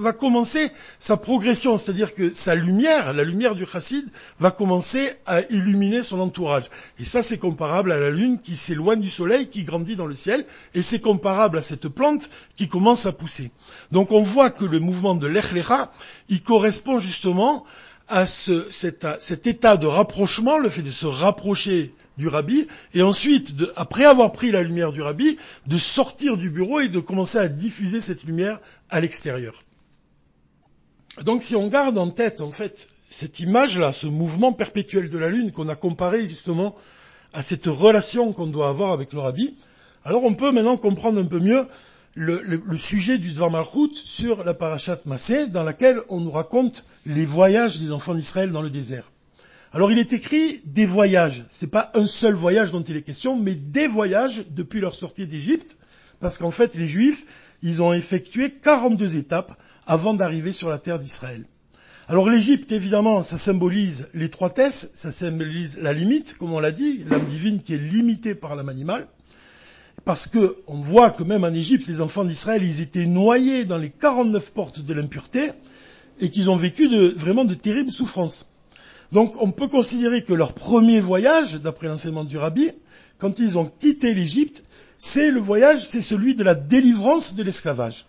va 0.00 0.12
commencer 0.12 0.70
sa 0.98 1.18
progression, 1.18 1.76
c'est-à-dire 1.76 2.14
que 2.14 2.32
sa 2.32 2.54
lumière, 2.54 3.12
la 3.12 3.22
lumière 3.22 3.54
du 3.54 3.66
chassid, 3.66 4.08
va 4.40 4.50
commencer 4.50 5.10
à 5.26 5.42
illuminer 5.50 6.02
son 6.02 6.20
entourage. 6.20 6.70
Et 6.98 7.04
ça, 7.04 7.22
c'est 7.22 7.36
comparable 7.36 7.92
à 7.92 7.98
la 7.98 8.10
lune 8.10 8.38
qui 8.38 8.56
s'éloigne 8.56 9.00
du 9.00 9.10
soleil, 9.10 9.48
qui 9.48 9.64
grandit 9.64 9.94
dans 9.94 10.06
le 10.06 10.14
ciel, 10.14 10.46
et 10.74 10.80
c'est 10.80 11.00
comparable 11.00 11.58
à 11.58 11.62
cette 11.62 11.88
plante 11.88 12.30
qui 12.56 12.68
commence 12.68 13.04
à 13.04 13.12
pousser. 13.12 13.50
Donc 13.92 14.12
on 14.12 14.22
voit 14.22 14.48
que 14.48 14.64
le 14.64 14.80
mouvement 14.80 15.14
de 15.14 15.26
l'echlecha, 15.26 15.90
il 16.30 16.42
correspond 16.42 16.98
justement 16.98 17.66
à 18.08 18.26
cet 18.26 19.46
état 19.46 19.76
de 19.76 19.86
rapprochement, 19.86 20.58
le 20.58 20.70
fait 20.70 20.82
de 20.82 20.90
se 20.90 21.06
rapprocher 21.06 21.92
du 22.16 22.28
rabbi, 22.28 22.66
et 22.94 23.02
ensuite, 23.02 23.52
après 23.76 24.04
avoir 24.04 24.32
pris 24.32 24.50
la 24.50 24.62
lumière 24.62 24.92
du 24.92 25.02
rabbi, 25.02 25.38
de 25.66 25.78
sortir 25.78 26.36
du 26.36 26.50
bureau 26.50 26.80
et 26.80 26.88
de 26.88 27.00
commencer 27.00 27.38
à 27.38 27.48
diffuser 27.48 28.00
cette 28.00 28.24
lumière 28.24 28.58
à 28.90 29.00
l'extérieur. 29.00 29.54
Donc 31.22 31.42
si 31.42 31.56
on 31.56 31.68
garde 31.68 31.98
en 31.98 32.10
tête, 32.10 32.40
en 32.40 32.50
fait, 32.50 32.88
cette 33.10 33.40
image-là, 33.40 33.92
ce 33.92 34.06
mouvement 34.06 34.52
perpétuel 34.52 35.08
de 35.10 35.18
la 35.18 35.28
lune 35.28 35.52
qu'on 35.52 35.68
a 35.68 35.76
comparé 35.76 36.26
justement 36.26 36.74
à 37.32 37.42
cette 37.42 37.66
relation 37.66 38.32
qu'on 38.32 38.46
doit 38.46 38.68
avoir 38.68 38.92
avec 38.92 39.12
le 39.12 39.20
rabbi, 39.20 39.56
alors 40.04 40.24
on 40.24 40.34
peut 40.34 40.52
maintenant 40.52 40.76
comprendre 40.76 41.20
un 41.20 41.26
peu 41.26 41.40
mieux 41.40 41.66
le, 42.14 42.76
sujet 42.76 43.18
du 43.18 43.32
Dvar 43.32 43.50
Malchut 43.50 43.94
sur 43.94 44.42
la 44.44 44.54
parashat 44.54 44.98
Massé, 45.04 45.48
dans 45.48 45.62
laquelle 45.62 46.00
on 46.08 46.20
nous 46.20 46.30
raconte 46.30 46.84
les 47.04 47.26
voyages 47.26 47.78
des 47.78 47.92
enfants 47.92 48.14
d'Israël 48.14 48.52
dans 48.52 48.62
le 48.62 48.70
désert. 48.70 49.12
Alors 49.76 49.92
il 49.92 49.98
est 49.98 50.14
écrit 50.14 50.62
des 50.64 50.86
voyages. 50.86 51.44
C'est 51.50 51.70
pas 51.70 51.90
un 51.92 52.06
seul 52.06 52.32
voyage 52.32 52.72
dont 52.72 52.80
il 52.80 52.96
est 52.96 53.02
question, 53.02 53.38
mais 53.38 53.54
des 53.54 53.86
voyages 53.86 54.46
depuis 54.52 54.80
leur 54.80 54.94
sortie 54.94 55.26
d'Égypte, 55.26 55.76
parce 56.18 56.38
qu'en 56.38 56.50
fait 56.50 56.76
les 56.76 56.86
Juifs, 56.86 57.26
ils 57.60 57.82
ont 57.82 57.92
effectué 57.92 58.50
42 58.50 59.18
étapes 59.18 59.52
avant 59.86 60.14
d'arriver 60.14 60.52
sur 60.52 60.70
la 60.70 60.78
terre 60.78 60.98
d'Israël. 60.98 61.44
Alors 62.08 62.30
l'Égypte, 62.30 62.72
évidemment, 62.72 63.22
ça 63.22 63.36
symbolise 63.36 64.08
l'étroitesse, 64.14 64.92
ça 64.94 65.12
symbolise 65.12 65.76
la 65.76 65.92
limite, 65.92 66.38
comme 66.38 66.54
on 66.54 66.58
l'a 66.58 66.72
dit, 66.72 67.04
l'âme 67.10 67.26
divine 67.26 67.60
qui 67.60 67.74
est 67.74 67.78
limitée 67.78 68.34
par 68.34 68.56
l'âme 68.56 68.70
animale, 68.70 69.06
parce 70.06 70.26
que 70.26 70.56
on 70.68 70.80
voit 70.80 71.10
que 71.10 71.22
même 71.22 71.44
en 71.44 71.52
Égypte, 71.52 71.86
les 71.86 72.00
enfants 72.00 72.24
d'Israël, 72.24 72.62
ils 72.62 72.80
étaient 72.80 73.04
noyés 73.04 73.66
dans 73.66 73.76
les 73.76 73.90
49 73.90 74.54
portes 74.54 74.86
de 74.86 74.94
l'impureté 74.94 75.50
et 76.18 76.30
qu'ils 76.30 76.48
ont 76.48 76.56
vécu 76.56 76.88
vraiment 77.14 77.44
de 77.44 77.52
terribles 77.52 77.92
souffrances. 77.92 78.46
Donc 79.12 79.34
on 79.40 79.50
peut 79.50 79.68
considérer 79.68 80.24
que 80.24 80.34
leur 80.34 80.52
premier 80.52 81.00
voyage, 81.00 81.60
d'après 81.60 81.88
l'enseignement 81.88 82.24
du 82.24 82.38
rabbi, 82.38 82.70
quand 83.18 83.38
ils 83.38 83.58
ont 83.58 83.66
quitté 83.66 84.14
l'Égypte, 84.14 84.62
c'est 84.98 85.30
le 85.30 85.40
voyage, 85.40 85.84
c'est 85.84 86.02
celui 86.02 86.34
de 86.34 86.44
la 86.44 86.54
délivrance 86.54 87.34
de 87.34 87.42
l'esclavage. 87.42 88.06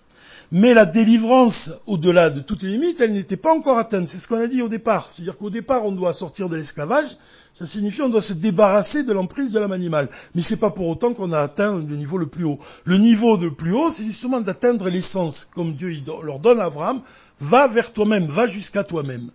Mais 0.51 0.73
la 0.73 0.85
délivrance, 0.85 1.71
au-delà 1.87 2.29
de 2.29 2.39
toutes 2.39 2.63
les 2.63 2.69
limites, 2.69 3.01
elle 3.01 3.11
n'était 3.11 3.35
pas 3.35 3.53
encore 3.53 3.77
atteinte. 3.77 4.07
C'est 4.07 4.17
ce 4.17 4.29
qu'on 4.29 4.39
a 4.39 4.47
dit 4.47 4.61
au 4.61 4.69
départ. 4.69 5.09
C'est-à-dire 5.09 5.37
qu'au 5.37 5.49
départ, 5.49 5.85
on 5.85 5.91
doit 5.91 6.13
sortir 6.13 6.47
de 6.47 6.55
l'esclavage. 6.55 7.17
Ça 7.53 7.65
signifie 7.65 7.99
qu'on 7.99 8.07
doit 8.07 8.21
se 8.21 8.31
débarrasser 8.31 9.03
de 9.03 9.11
l'emprise 9.11 9.51
de 9.51 9.59
l'âme 9.59 9.73
animale. 9.73 10.07
Mais 10.35 10.41
c'est 10.41 10.55
pas 10.55 10.69
pour 10.69 10.87
autant 10.87 11.13
qu'on 11.13 11.33
a 11.33 11.39
atteint 11.39 11.77
le 11.77 11.97
niveau 11.97 12.17
le 12.17 12.27
plus 12.27 12.45
haut. 12.45 12.59
Le 12.85 12.95
niveau 12.95 13.35
le 13.35 13.53
plus 13.53 13.73
haut, 13.73 13.91
c'est 13.91 14.05
justement 14.05 14.39
d'atteindre 14.39 14.89
l'essence, 14.89 15.49
comme 15.53 15.75
Dieu 15.75 15.93
leur 16.23 16.39
donne 16.39 16.61
à 16.61 16.65
Abraham. 16.65 17.01
Va 17.41 17.67
vers 17.67 17.91
toi-même, 17.91 18.27
va 18.27 18.47
jusqu'à 18.47 18.85
toi-même. 18.85 19.29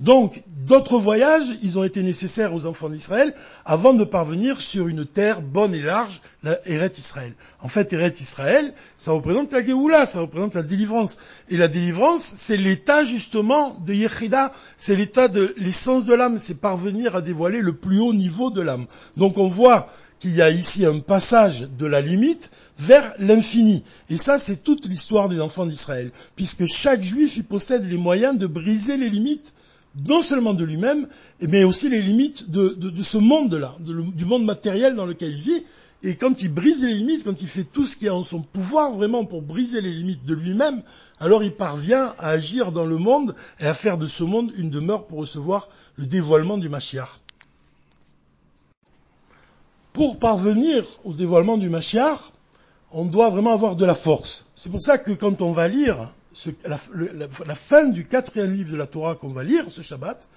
Donc, 0.00 0.44
d'autres 0.68 0.98
voyages, 0.98 1.56
ils 1.62 1.76
ont 1.76 1.82
été 1.82 2.04
nécessaires 2.04 2.54
aux 2.54 2.66
enfants 2.66 2.88
d'Israël 2.88 3.34
avant 3.64 3.94
de 3.94 4.04
parvenir 4.04 4.60
sur 4.60 4.86
une 4.86 5.04
terre 5.04 5.42
bonne 5.42 5.74
et 5.74 5.82
large, 5.82 6.20
la 6.44 6.56
Eret 6.68 6.92
Israël. 6.96 7.32
En 7.60 7.68
fait, 7.68 7.92
Eret 7.92 8.14
Israël, 8.20 8.72
ça 8.96 9.10
représente 9.10 9.52
la 9.52 9.64
Géoula, 9.64 10.06
ça 10.06 10.20
représente 10.20 10.54
la 10.54 10.62
délivrance. 10.62 11.18
Et 11.48 11.56
la 11.56 11.66
délivrance, 11.66 12.22
c'est 12.22 12.56
l'état 12.56 13.02
justement 13.02 13.76
de 13.86 13.92
Yechida, 13.92 14.52
c'est 14.76 14.94
l'état 14.94 15.26
de 15.26 15.52
l'essence 15.56 16.04
de 16.04 16.14
l'âme, 16.14 16.38
c'est 16.38 16.60
parvenir 16.60 17.16
à 17.16 17.20
dévoiler 17.20 17.60
le 17.60 17.74
plus 17.74 17.98
haut 17.98 18.14
niveau 18.14 18.50
de 18.50 18.60
l'âme. 18.60 18.86
Donc 19.16 19.36
on 19.36 19.48
voit 19.48 19.88
qu'il 20.20 20.34
y 20.34 20.42
a 20.42 20.50
ici 20.50 20.84
un 20.84 21.00
passage 21.00 21.68
de 21.76 21.86
la 21.86 22.00
limite 22.00 22.50
vers 22.78 23.04
l'infini. 23.18 23.82
Et 24.10 24.16
ça, 24.16 24.38
c'est 24.38 24.62
toute 24.62 24.86
l'histoire 24.86 25.28
des 25.28 25.40
enfants 25.40 25.66
d'Israël, 25.66 26.12
puisque 26.36 26.66
chaque 26.66 27.02
juif 27.02 27.36
y 27.36 27.42
possède 27.42 27.88
les 27.88 27.96
moyens 27.96 28.38
de 28.38 28.46
briser 28.46 28.96
les 28.96 29.10
limites, 29.10 29.54
non 30.06 30.22
seulement 30.22 30.54
de 30.54 30.64
lui-même, 30.64 31.08
mais 31.40 31.64
aussi 31.64 31.88
les 31.88 32.02
limites 32.02 32.50
de, 32.50 33.02
ce 33.02 33.18
monde-là, 33.18 33.74
du 33.80 34.24
monde 34.24 34.44
matériel 34.44 34.94
dans 34.94 35.06
lequel 35.06 35.32
il 35.32 35.40
vit, 35.40 35.64
et 36.02 36.14
quand 36.14 36.42
il 36.42 36.52
brise 36.52 36.84
les 36.84 36.94
limites, 36.94 37.24
quand 37.24 37.42
il 37.42 37.48
fait 37.48 37.64
tout 37.64 37.84
ce 37.84 37.96
qui 37.96 38.06
est 38.06 38.10
en 38.10 38.22
son 38.22 38.40
pouvoir 38.40 38.92
vraiment 38.92 39.24
pour 39.24 39.42
briser 39.42 39.80
les 39.80 39.92
limites 39.92 40.24
de 40.24 40.34
lui-même, 40.34 40.82
alors 41.18 41.42
il 41.42 41.52
parvient 41.52 42.14
à 42.18 42.28
agir 42.30 42.70
dans 42.70 42.86
le 42.86 42.98
monde 42.98 43.34
et 43.58 43.66
à 43.66 43.74
faire 43.74 43.98
de 43.98 44.06
ce 44.06 44.22
monde 44.22 44.52
une 44.56 44.70
demeure 44.70 45.06
pour 45.06 45.18
recevoir 45.18 45.68
le 45.96 46.06
dévoilement 46.06 46.56
du 46.56 46.68
Mashiach. 46.68 47.08
Pour 49.92 50.20
parvenir 50.20 50.84
au 51.04 51.12
dévoilement 51.12 51.58
du 51.58 51.68
Mashiach, 51.68 52.32
on 52.92 53.04
doit 53.04 53.30
vraiment 53.30 53.52
avoir 53.52 53.74
de 53.74 53.84
la 53.84 53.96
force. 53.96 54.46
C'est 54.54 54.70
pour 54.70 54.80
ça 54.80 54.98
que 54.98 55.10
quand 55.10 55.42
on 55.42 55.52
va 55.52 55.66
lire 55.66 56.12
la, 56.64 57.54
fin 57.54 57.88
du 57.88 58.06
quatrième 58.06 58.54
livre 58.54 58.72
de 58.72 58.76
la 58.76 58.86
Torah 58.86 59.14
qu'on 59.16 59.32
va 59.32 59.42
lire 59.42 59.70
ce 59.70 59.82
Shabbat, 59.82 60.28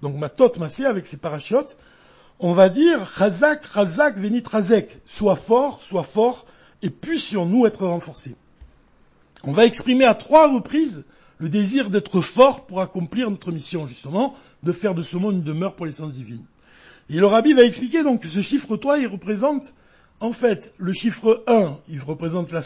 donc 0.00 0.16
Matot 0.16 0.58
Massé 0.58 0.84
avec 0.84 1.06
ses 1.06 1.18
parachutes, 1.18 1.76
on 2.38 2.54
va 2.54 2.68
dire 2.68 2.98
Chazak, 3.16 3.62
Chazak, 3.72 4.18
Venit 4.18 4.42
Razek. 4.44 4.88
Sois 5.04 5.36
fort, 5.36 5.82
sois 5.82 6.02
fort, 6.02 6.44
et 6.82 6.90
puissions-nous 6.90 7.66
être 7.66 7.86
renforcés. 7.86 8.34
On 9.44 9.52
va 9.52 9.64
exprimer 9.64 10.04
à 10.04 10.14
trois 10.14 10.52
reprises 10.52 11.06
le 11.38 11.48
désir 11.48 11.90
d'être 11.90 12.20
fort 12.20 12.66
pour 12.66 12.80
accomplir 12.80 13.30
notre 13.30 13.52
mission, 13.52 13.86
justement, 13.86 14.34
de 14.62 14.72
faire 14.72 14.94
de 14.94 15.02
ce 15.02 15.16
monde 15.16 15.36
une 15.36 15.42
demeure 15.42 15.74
pour 15.74 15.86
l'essence 15.86 16.12
divine. 16.12 16.44
Et 17.10 17.16
le 17.16 17.26
rabbi 17.26 17.52
va 17.52 17.62
expliquer 17.62 18.02
donc 18.02 18.22
que 18.22 18.28
ce 18.28 18.40
chiffre 18.42 18.76
3, 18.76 18.98
il 18.98 19.06
représente, 19.08 19.74
en 20.20 20.32
fait, 20.32 20.72
le 20.78 20.92
chiffre 20.92 21.42
1, 21.46 21.78
il 21.88 22.00
représente 22.00 22.52
la 22.52 22.62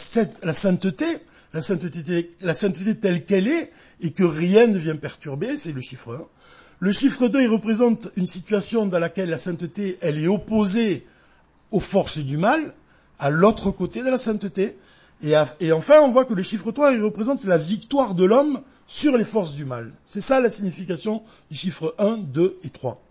sainteté, 0.53 1.05
la 2.41 2.53
sainteté, 2.53 2.99
telle 2.99 3.25
qu'elle 3.25 3.47
est, 3.47 3.71
et 4.01 4.11
que 4.11 4.23
rien 4.23 4.67
ne 4.67 4.77
vient 4.77 4.95
perturber, 4.95 5.57
c'est 5.57 5.71
le 5.71 5.81
chiffre 5.81 6.15
1. 6.15 6.27
Le 6.79 6.91
chiffre 6.91 7.27
2, 7.27 7.41
il 7.41 7.47
représente 7.47 8.09
une 8.15 8.27
situation 8.27 8.85
dans 8.85 8.99
laquelle 8.99 9.29
la 9.29 9.37
sainteté, 9.37 9.97
elle 10.01 10.19
est 10.19 10.27
opposée 10.27 11.05
aux 11.71 11.79
forces 11.79 12.19
du 12.19 12.37
mal, 12.37 12.73
à 13.19 13.29
l'autre 13.29 13.71
côté 13.71 14.03
de 14.03 14.09
la 14.09 14.17
sainteté. 14.17 14.77
Et, 15.21 15.71
enfin, 15.71 16.01
on 16.01 16.11
voit 16.11 16.25
que 16.25 16.35
le 16.35 16.43
chiffre 16.43 16.71
3, 16.71 16.93
il 16.93 17.03
représente 17.03 17.43
la 17.45 17.57
victoire 17.57 18.13
de 18.13 18.23
l'homme 18.23 18.61
sur 18.85 19.17
les 19.17 19.25
forces 19.25 19.55
du 19.55 19.65
mal. 19.65 19.91
C'est 20.05 20.21
ça 20.21 20.39
la 20.39 20.51
signification 20.51 21.23
du 21.49 21.57
chiffre 21.57 21.95
1, 21.97 22.17
2 22.17 22.59
et 22.63 22.69
3. 22.69 23.01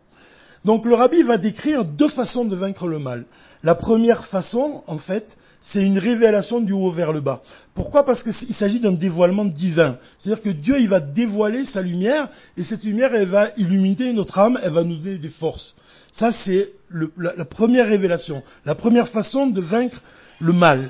Donc 0.64 0.86
le 0.86 0.94
rabbi 0.94 1.22
va 1.22 1.36
décrire 1.36 1.84
deux 1.84 2.08
façons 2.08 2.44
de 2.44 2.56
vaincre 2.56 2.86
le 2.86 2.98
mal. 2.98 3.24
La 3.62 3.74
première 3.74 4.24
façon, 4.24 4.82
en 4.86 4.98
fait, 4.98 5.36
c'est 5.68 5.82
une 5.82 5.98
révélation 5.98 6.60
du 6.60 6.72
haut 6.72 6.92
vers 6.92 7.12
le 7.12 7.20
bas. 7.20 7.42
Pourquoi? 7.74 8.06
Parce 8.06 8.22
qu'il 8.22 8.32
s'agit 8.32 8.78
d'un 8.78 8.92
dévoilement 8.92 9.44
divin. 9.44 9.98
C'est-à-dire 10.16 10.40
que 10.40 10.50
Dieu, 10.50 10.78
il 10.78 10.88
va 10.88 11.00
dévoiler 11.00 11.64
sa 11.64 11.82
lumière, 11.82 12.28
et 12.56 12.62
cette 12.62 12.84
lumière, 12.84 13.10
va 13.26 13.48
illuminer 13.56 14.12
notre 14.12 14.38
âme, 14.38 14.60
elle 14.62 14.70
va 14.70 14.84
nous 14.84 14.94
donner 14.94 15.18
des 15.18 15.28
forces. 15.28 15.74
Ça, 16.12 16.30
c'est 16.30 16.70
la 17.16 17.44
première 17.44 17.88
révélation, 17.88 18.44
la 18.64 18.76
première 18.76 19.08
façon 19.08 19.48
de 19.48 19.60
vaincre 19.60 20.02
le 20.40 20.52
mal. 20.52 20.88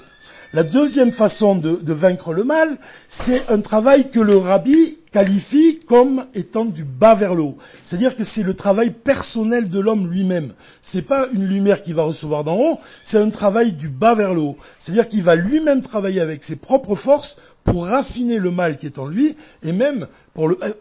La 0.57 0.63
deuxième 0.63 1.13
façon 1.13 1.55
de, 1.57 1.93
vaincre 1.93 2.33
le 2.33 2.43
mal, 2.43 2.79
c'est 3.09 3.51
un 3.51 3.61
travail 3.61 4.09
que 4.09 4.21
le 4.21 4.39
rabbi 4.39 4.97
qualifie 5.13 5.81
comme 5.81 6.25
étant 6.33 6.65
du 6.65 6.83
bas 6.83 7.15
vers 7.15 7.35
le. 7.35 7.45
C'est-à-dire 7.83 8.17
que 8.17 8.25
c'est 8.25 8.43
le 8.43 8.55
travail 8.55 8.89
personnel 8.89 9.69
de 9.69 9.79
l'homme 9.79 10.11
lui-même. 10.11 10.55
C'est 10.81 11.03
pas 11.03 11.27
une 11.35 11.47
lumière 11.47 11.83
qu'il 11.83 11.95
va 11.95 12.05
recevoir 12.05 12.43
d'en 12.43 12.57
haut, 12.57 12.81
c'est 13.03 13.19
un 13.19 13.29
travail 13.29 13.73
du 13.73 13.91
bas 13.91 14.15
vers 14.15 14.33
le. 14.33 14.53
C'est-à-dire 14.79 15.09
qu'il 15.09 15.23
va 15.23 15.37
lui-même 15.37 15.83
travailler 15.83 16.23
avec 16.23 16.43
ses 16.43 16.57
propres 16.57 16.95
forces 16.95 17.39
pour 17.63 17.85
raffiner 17.85 18.39
le 18.39 18.51
mal 18.51 18.79
qui 18.79 18.87
est 18.87 18.99
en 18.99 19.09
lui 19.09 19.37
et 19.63 19.73
même, 19.73 20.07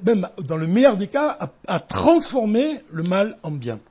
même 0.05 0.25
dans 0.47 0.55
le 0.55 0.67
meilleur 0.67 0.95
des 0.95 1.09
cas, 1.09 1.37
à 1.67 1.81
transformer 1.81 2.79
le 2.93 3.03
mal 3.03 3.37
en 3.43 3.51
bien. 3.51 3.81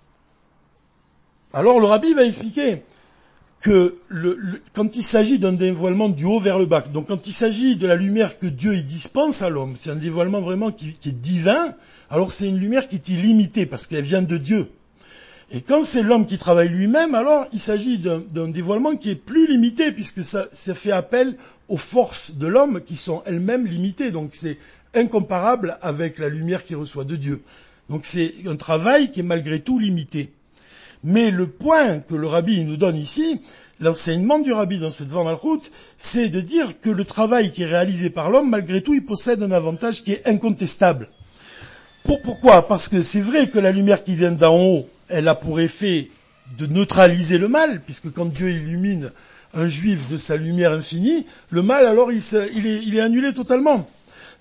Alors 1.53 1.79
le 1.79 1.85
rabbi 1.85 2.14
va 2.14 2.25
expliquer 2.25 2.83
quand 3.64 4.97
il 4.97 5.02
s'agit 5.02 5.38
d'un 5.38 5.52
dévoilement 5.52 6.09
du 6.09 6.25
haut 6.25 6.40
vers 6.40 6.59
le 6.59 6.66
bas, 6.66 6.85
donc 6.92 7.09
quand 7.09 7.26
il 7.26 7.33
s'agit 7.33 7.76
de 7.76 7.87
la 7.87 7.97
lumière 7.97 8.38
que 8.38 8.47
Dieu 8.47 8.80
dispense 8.83 9.42
à 9.42 9.49
l'homme, 9.49 9.75
c'est 9.76 9.90
un 9.90 9.97
dévoilement 9.97 10.40
vraiment 10.40 10.71
qui, 10.71 10.97
est 11.04 11.09
divin, 11.12 11.75
alors 12.11 12.30
c'est 12.30 12.49
une 12.49 12.59
lumière 12.59 12.88
qui 12.88 12.97
est 12.97 13.09
illimitée 13.09 13.66
parce 13.66 13.87
qu'elle 13.87 14.04
vient 14.04 14.23
de 14.23 14.37
Dieu. 14.37 14.68
Et 15.50 15.61
quand 15.61 15.85
c'est 15.85 16.02
l'homme 16.02 16.26
qui 16.26 16.38
travaille 16.38 16.68
lui-même, 16.68 17.14
alors 17.14 17.47
il 17.52 17.61
s'agit 17.61 17.99
d'un 17.99 18.49
dévoilement 18.49 18.97
qui 18.97 19.11
est 19.11 19.14
plus 19.14 19.47
limité 19.47 19.92
puisque 19.92 20.23
ça 20.25 20.49
fait 20.52 20.92
appel 20.92 21.37
aux 21.68 21.76
forces 21.76 22.33
de 22.33 22.47
l'homme 22.47 22.83
qui 22.83 22.97
sont 22.97 23.23
elles-mêmes 23.26 23.66
limitées. 23.66 24.11
Donc 24.11 24.30
c'est 24.33 24.59
incomparable 24.94 25.76
avec 25.80 26.18
la 26.18 26.28
lumière 26.28 26.64
qu'il 26.64 26.76
reçoit 26.76 27.04
de 27.04 27.16
Dieu. 27.16 27.42
Donc 27.88 28.04
c'est 28.04 28.35
un 28.47 28.56
travail 28.56 29.11
qui 29.11 29.21
est 29.21 29.25
malgré 29.25 29.61
tout 29.61 29.78
limité. 29.78 30.33
Mais 31.04 31.30
le 31.30 31.46
point 31.46 32.00
que 32.00 32.14
le 32.14 32.26
rabbi 32.26 32.64
nous 32.64 32.78
donne 32.78 32.96
ici, 32.96 33.38
l'enseignement 33.78 34.38
du 34.38 34.52
rabbi 34.52 34.78
dans 34.78 34.90
cette 34.90 35.08
Devant 35.08 35.25
Malchut, 35.25 35.70
c'est 35.99 36.30
de 36.30 36.40
dire 36.40 36.80
que 36.80 36.88
le 36.88 37.04
travail 37.04 37.52
qui 37.52 37.62
est 37.62 37.66
réalisé 37.66 38.08
par 38.08 38.30
l'homme, 38.30 38.49
malgré 38.49 38.82
tout, 38.82 38.94
il 38.94 39.04
possède 39.04 39.42
un 39.42 39.50
avantage 39.50 40.02
qui 40.02 40.12
est 40.12 40.26
incontestable. 40.26 41.08
pourquoi? 42.04 42.66
Parce 42.66 42.88
que 42.88 43.02
c'est 43.02 43.20
vrai 43.20 43.49
que 43.49 43.58
la 43.58 43.70
lumière 43.70 44.02
qui 44.02 44.14
vient 44.14 44.32
d'en 44.32 44.56
haut, 44.56 44.88
elle 45.08 45.28
a 45.28 45.34
pour 45.34 45.61
effet 45.61 46.08
de 46.56 46.66
neutraliser 46.66 47.37
le 47.37 47.49
mal, 47.49 47.82
puisque 47.82 48.11
quand 48.11 48.26
Dieu 48.26 48.50
illumine 48.50 49.11
un 49.52 49.68
juif 49.68 50.08
de 50.08 50.16
sa 50.16 50.37
lumière 50.37 50.73
infinie, 50.73 51.26
le 51.50 51.61
mal 51.61 51.87
alors 51.87 52.11
il 52.12 52.96
est 52.96 53.00
annulé 53.00 53.34
totalement. 53.34 53.87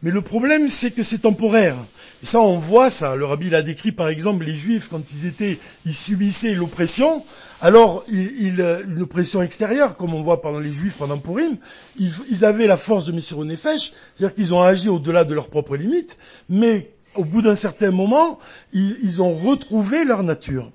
Mais 0.02 0.12
le 0.12 0.22
problème 0.22 0.70
c'est 0.70 0.92
que 0.92 1.04
c'est 1.04 1.20
temporaire. 1.20 1.76
Ça, 2.24 2.40
on 2.40 2.58
voit 2.58 2.90
ça. 2.90 3.18
Le 3.18 3.26
rabbi 3.26 3.50
l'a 3.50 3.62
décrit, 3.62 3.92
par 3.92 4.08
exemple, 4.08 4.46
les 4.46 4.56
juifs, 4.56 4.88
quand 4.88 5.12
ils 5.12 5.26
étaient, 5.26 5.60
ils 5.86 5.94
subissaient 5.94 6.54
l'oppression. 6.54 7.22
Alors, 7.60 8.02
une 8.10 9.02
oppression 9.02 9.42
extérieure, 9.42 9.98
comme 9.98 10.14
on 10.14 10.24
voit 10.24 10.42
pendant 10.42 10.60
les 10.60 10.72
juifs 10.72 10.96
pendant 10.98 11.18
Purim, 11.18 11.58
ils, 12.00 12.46
avaient 12.46 12.66
la 12.66 12.78
force 12.78 13.06
de 13.06 13.12
Messirou 13.12 13.44
Nefesh, 13.44 13.92
c'est-à-dire 14.16 14.36
qu'ils 14.36 14.54
ont 14.54 14.62
agi 14.62 14.88
au-delà 14.88 15.26
de 15.26 15.34
leurs 15.34 15.50
propres 15.50 15.76
limites, 15.76 16.18
mais 16.48 16.90
au 17.16 17.26
bout 17.26 17.42
d'un 17.42 17.56
certain 17.56 17.92
moment, 17.92 18.40
ils, 18.72 18.98
ils 19.04 19.22
ont 19.22 19.34
retrouvé 19.34 20.06
leur 20.06 20.24
nature. 20.24 20.72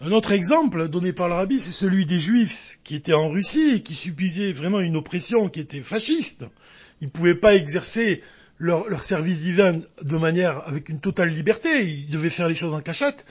Un 0.00 0.12
autre 0.12 0.32
exemple 0.32 0.88
donné 0.88 1.12
par 1.12 1.28
le 1.28 1.34
rabbi, 1.34 1.60
c'est 1.60 1.70
celui 1.70 2.06
des 2.06 2.18
juifs 2.18 2.78
qui 2.84 2.94
étaient 2.94 3.12
en 3.12 3.28
Russie 3.28 3.74
et 3.74 3.82
qui 3.82 3.94
subisaient 3.94 4.52
vraiment 4.52 4.80
une 4.80 4.96
oppression 4.96 5.50
qui 5.50 5.60
était 5.60 5.82
fasciste. 5.82 6.46
Ils 7.02 7.06
ne 7.06 7.10
pouvaient 7.10 7.34
pas 7.34 7.54
exercer 7.54 8.22
leur, 8.58 9.02
service 9.02 9.42
divin 9.42 9.80
de 10.02 10.16
manière 10.16 10.66
avec 10.66 10.88
une 10.88 11.00
totale 11.00 11.30
liberté. 11.30 11.84
Ils 11.84 12.10
devaient 12.10 12.30
faire 12.30 12.48
les 12.48 12.54
choses 12.54 12.74
en 12.74 12.80
cachette. 12.80 13.26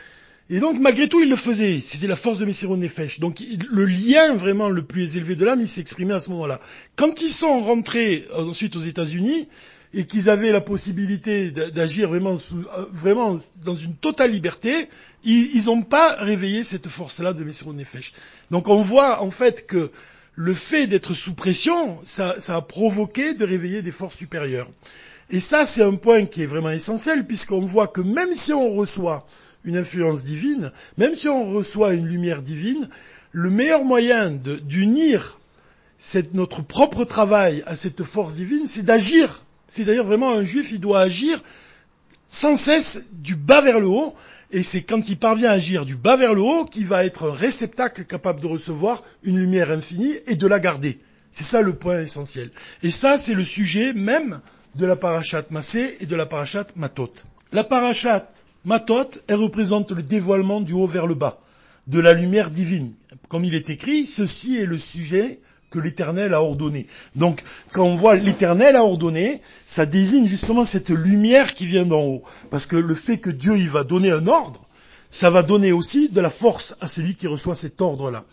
Et 0.50 0.60
donc, 0.60 0.80
malgré 0.80 1.08
tout, 1.08 1.22
ils 1.22 1.30
le 1.30 1.36
faisaient. 1.36 1.80
C'était 1.80 2.08
la 2.08 2.16
force 2.16 2.40
de 2.40 2.46
Messiro 2.46 2.75
Nefesh. 2.75 3.20
Donc, 3.20 3.42
le 3.70 3.86
lien 3.86 4.34
vraiment 4.34 4.70
le 4.70 4.84
plus 4.84 5.16
élevé 5.16 5.36
de 5.36 5.46
l'âme, 5.46 5.62
il 5.62 5.68
s'exprimait 5.68 6.13
à 6.13 6.20
ce 6.20 6.30
moment-là. 6.32 6.60
Quand 6.98 7.22
ils 7.22 7.30
sont 7.30 7.62
rentrés 7.62 8.25
euh, 8.34 8.50
ensuite 8.50 8.75
aux 8.75 8.82
États-Unis, 8.82 9.48
et 9.94 10.06
qu'ils 10.06 10.30
avaient 10.30 10.51
la 10.51 10.62
possibilité 10.62 11.51
d'agir 11.51 12.10
vraiment, 12.10 12.36
euh, 12.36 12.86
vraiment 12.92 13.38
dans 13.66 13.75
une 13.75 13.96
totale 13.96 14.32
liberté, 14.32 14.88
ils 15.24 15.66
n'ont 15.66 15.82
pas 15.82 16.16
réveillé 16.16 16.63
cette 16.63 16.88
force-là 16.88 17.34
de 17.34 17.44
Messiro 17.44 17.74
Nefesh. 17.74 18.13
Donc, 18.51 18.68
on 18.68 18.82
voit 18.82 19.22
en 19.22 19.32
fait 19.32 19.68
que 19.68 19.92
le 20.36 20.54
fait 20.54 20.88
d'être 20.88 21.13
sous 21.13 21.34
pression, 21.34 22.00
ça, 22.04 22.40
ça 22.40 22.56
a 22.56 22.62
provoqué 22.62 23.34
de 23.34 23.46
réveiller 23.46 23.82
des 23.82 23.92
forces 23.92 24.18
supérieures. 24.18 24.70
Et 25.31 25.39
ça, 25.39 25.65
c'est 25.65 25.81
un 25.81 25.95
point 25.95 26.25
qui 26.25 26.43
est 26.43 26.45
vraiment 26.45 26.71
essentiel, 26.71 27.25
puisqu'on 27.25 27.61
voit 27.61 27.88
que 27.88 28.01
même 28.01 28.33
si 28.33 28.51
on 28.51 28.75
reçoit 28.75 29.25
une 29.63 29.77
influence 29.77 30.25
divine, 30.25 30.71
même 30.97 31.15
si 31.15 31.29
on 31.29 31.50
reçoit 31.51 31.93
une 31.93 32.07
lumière 32.07 32.41
divine, 32.41 32.89
le 33.31 33.50
meilleur 33.50 33.85
moyen 33.85 34.29
d'unir 34.29 35.39
notre 36.33 36.61
propre 36.61 37.05
travail 37.05 37.63
à 37.65 37.77
cette 37.77 38.03
force 38.03 38.35
divine, 38.35 38.67
c'est 38.67 38.83
d'agir. 38.83 39.45
C'est 39.67 39.85
d'ailleurs 39.85 40.05
vraiment 40.05 40.31
un 40.31 40.43
juif, 40.43 40.71
il 40.71 40.81
doit 40.81 41.00
agir 41.00 41.41
sans 42.27 42.55
cesse 42.55 43.05
du 43.11 43.35
bas 43.35 43.61
vers 43.61 43.79
le 43.79 43.88
haut, 43.88 44.13
et 44.51 44.63
c'est 44.63 44.83
quand 44.83 45.07
il 45.09 45.17
parvient 45.17 45.50
à 45.50 45.53
agir 45.53 45.85
du 45.85 45.95
bas 45.95 46.17
vers 46.17 46.33
le 46.33 46.41
haut 46.41 46.65
qu'il 46.65 46.88
va 46.88 47.05
être 47.05 47.29
un 47.29 47.33
réceptacle 47.33 48.05
capable 48.05 48.41
de 48.41 48.47
recevoir 48.47 49.03
une 49.23 49.38
lumière 49.38 49.71
infinie 49.71 50.13
et 50.27 50.35
de 50.35 50.47
la 50.47 50.59
garder. 50.59 51.00
C'est 51.31 51.45
ça 51.45 51.61
le 51.61 51.73
point 51.73 52.01
essentiel. 52.01 52.51
Et 52.83 52.91
ça, 52.91 53.17
c'est 53.17 53.33
le 53.33 53.43
sujet 53.43 53.93
même 53.93 54.41
de 54.75 54.85
la 54.85 54.95
parachat 54.95 55.43
Massé 55.50 55.97
et 56.01 56.05
de 56.05 56.15
la 56.15 56.25
parachat 56.25 56.65
Matot. 56.75 57.11
La 57.51 57.63
parachat 57.63 58.27
Matot, 58.65 59.09
elle 59.27 59.35
représente 59.35 59.91
le 59.91 60.03
dévoilement 60.03 60.61
du 60.61 60.73
haut 60.73 60.88
vers 60.88 61.07
le 61.07 61.15
bas, 61.15 61.39
de 61.88 62.00
la 62.00 62.13
lumière 62.13 62.51
divine. 62.51 62.93
Comme 63.29 63.45
il 63.45 63.55
est 63.55 63.69
écrit, 63.69 64.05
ceci 64.05 64.57
est 64.57 64.65
le 64.65 64.77
sujet 64.77 65.39
que 65.69 65.79
l'Éternel 65.79 66.33
a 66.33 66.41
ordonné. 66.41 66.85
Donc, 67.15 67.41
quand 67.71 67.85
on 67.85 67.95
voit 67.95 68.15
l'Éternel 68.15 68.75
a 68.75 68.83
ordonné, 68.83 69.41
ça 69.65 69.85
désigne 69.85 70.27
justement 70.27 70.65
cette 70.65 70.89
lumière 70.89 71.53
qui 71.53 71.65
vient 71.65 71.85
d'en 71.85 72.01
haut. 72.01 72.23
Parce 72.50 72.65
que 72.65 72.75
le 72.75 72.93
fait 72.93 73.17
que 73.17 73.29
Dieu 73.29 73.57
il 73.57 73.69
va 73.69 73.85
donner 73.85 74.11
un 74.11 74.27
ordre, 74.27 74.65
ça 75.09 75.29
va 75.29 75.43
donner 75.43 75.71
aussi 75.71 76.09
de 76.09 76.21
la 76.21 76.29
force 76.29 76.75
à 76.81 76.88
celui 76.88 77.15
qui 77.15 77.27
reçoit 77.27 77.55
cet 77.55 77.81
ordre-là. 77.81 78.25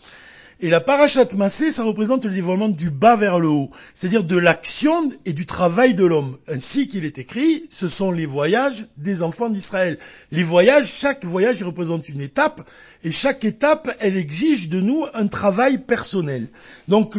Et 0.61 0.69
la 0.69 0.81
parachat 0.81 1.25
massé, 1.37 1.71
ça 1.71 1.83
représente 1.83 2.25
le 2.25 2.31
dévoilement 2.31 2.67
du 2.67 2.89
bas 2.89 3.15
vers 3.15 3.39
le 3.39 3.47
haut, 3.47 3.71
c'est-à-dire 3.93 4.25
de 4.25 4.35
l'action 4.35 5.09
et 5.23 5.31
du 5.31 5.45
travail 5.45 5.93
de 5.93 6.03
l'homme. 6.03 6.37
Ainsi 6.49 6.89
qu'il 6.89 7.05
est 7.05 7.17
écrit, 7.17 7.65
ce 7.69 7.87
sont 7.87 8.11
les 8.11 8.25
voyages 8.25 8.87
des 8.97 9.23
enfants 9.23 9.49
d'Israël. 9.49 9.97
Les 10.33 10.43
voyages, 10.43 10.85
chaque 10.85 11.23
voyage 11.23 11.63
représente 11.63 12.09
une 12.09 12.19
étape, 12.19 12.59
et 13.05 13.11
chaque 13.11 13.45
étape, 13.45 13.89
elle 14.01 14.17
exige 14.17 14.67
de 14.67 14.81
nous 14.81 15.05
un 15.13 15.27
travail 15.27 15.77
personnel. 15.77 16.49
Donc 16.89 17.15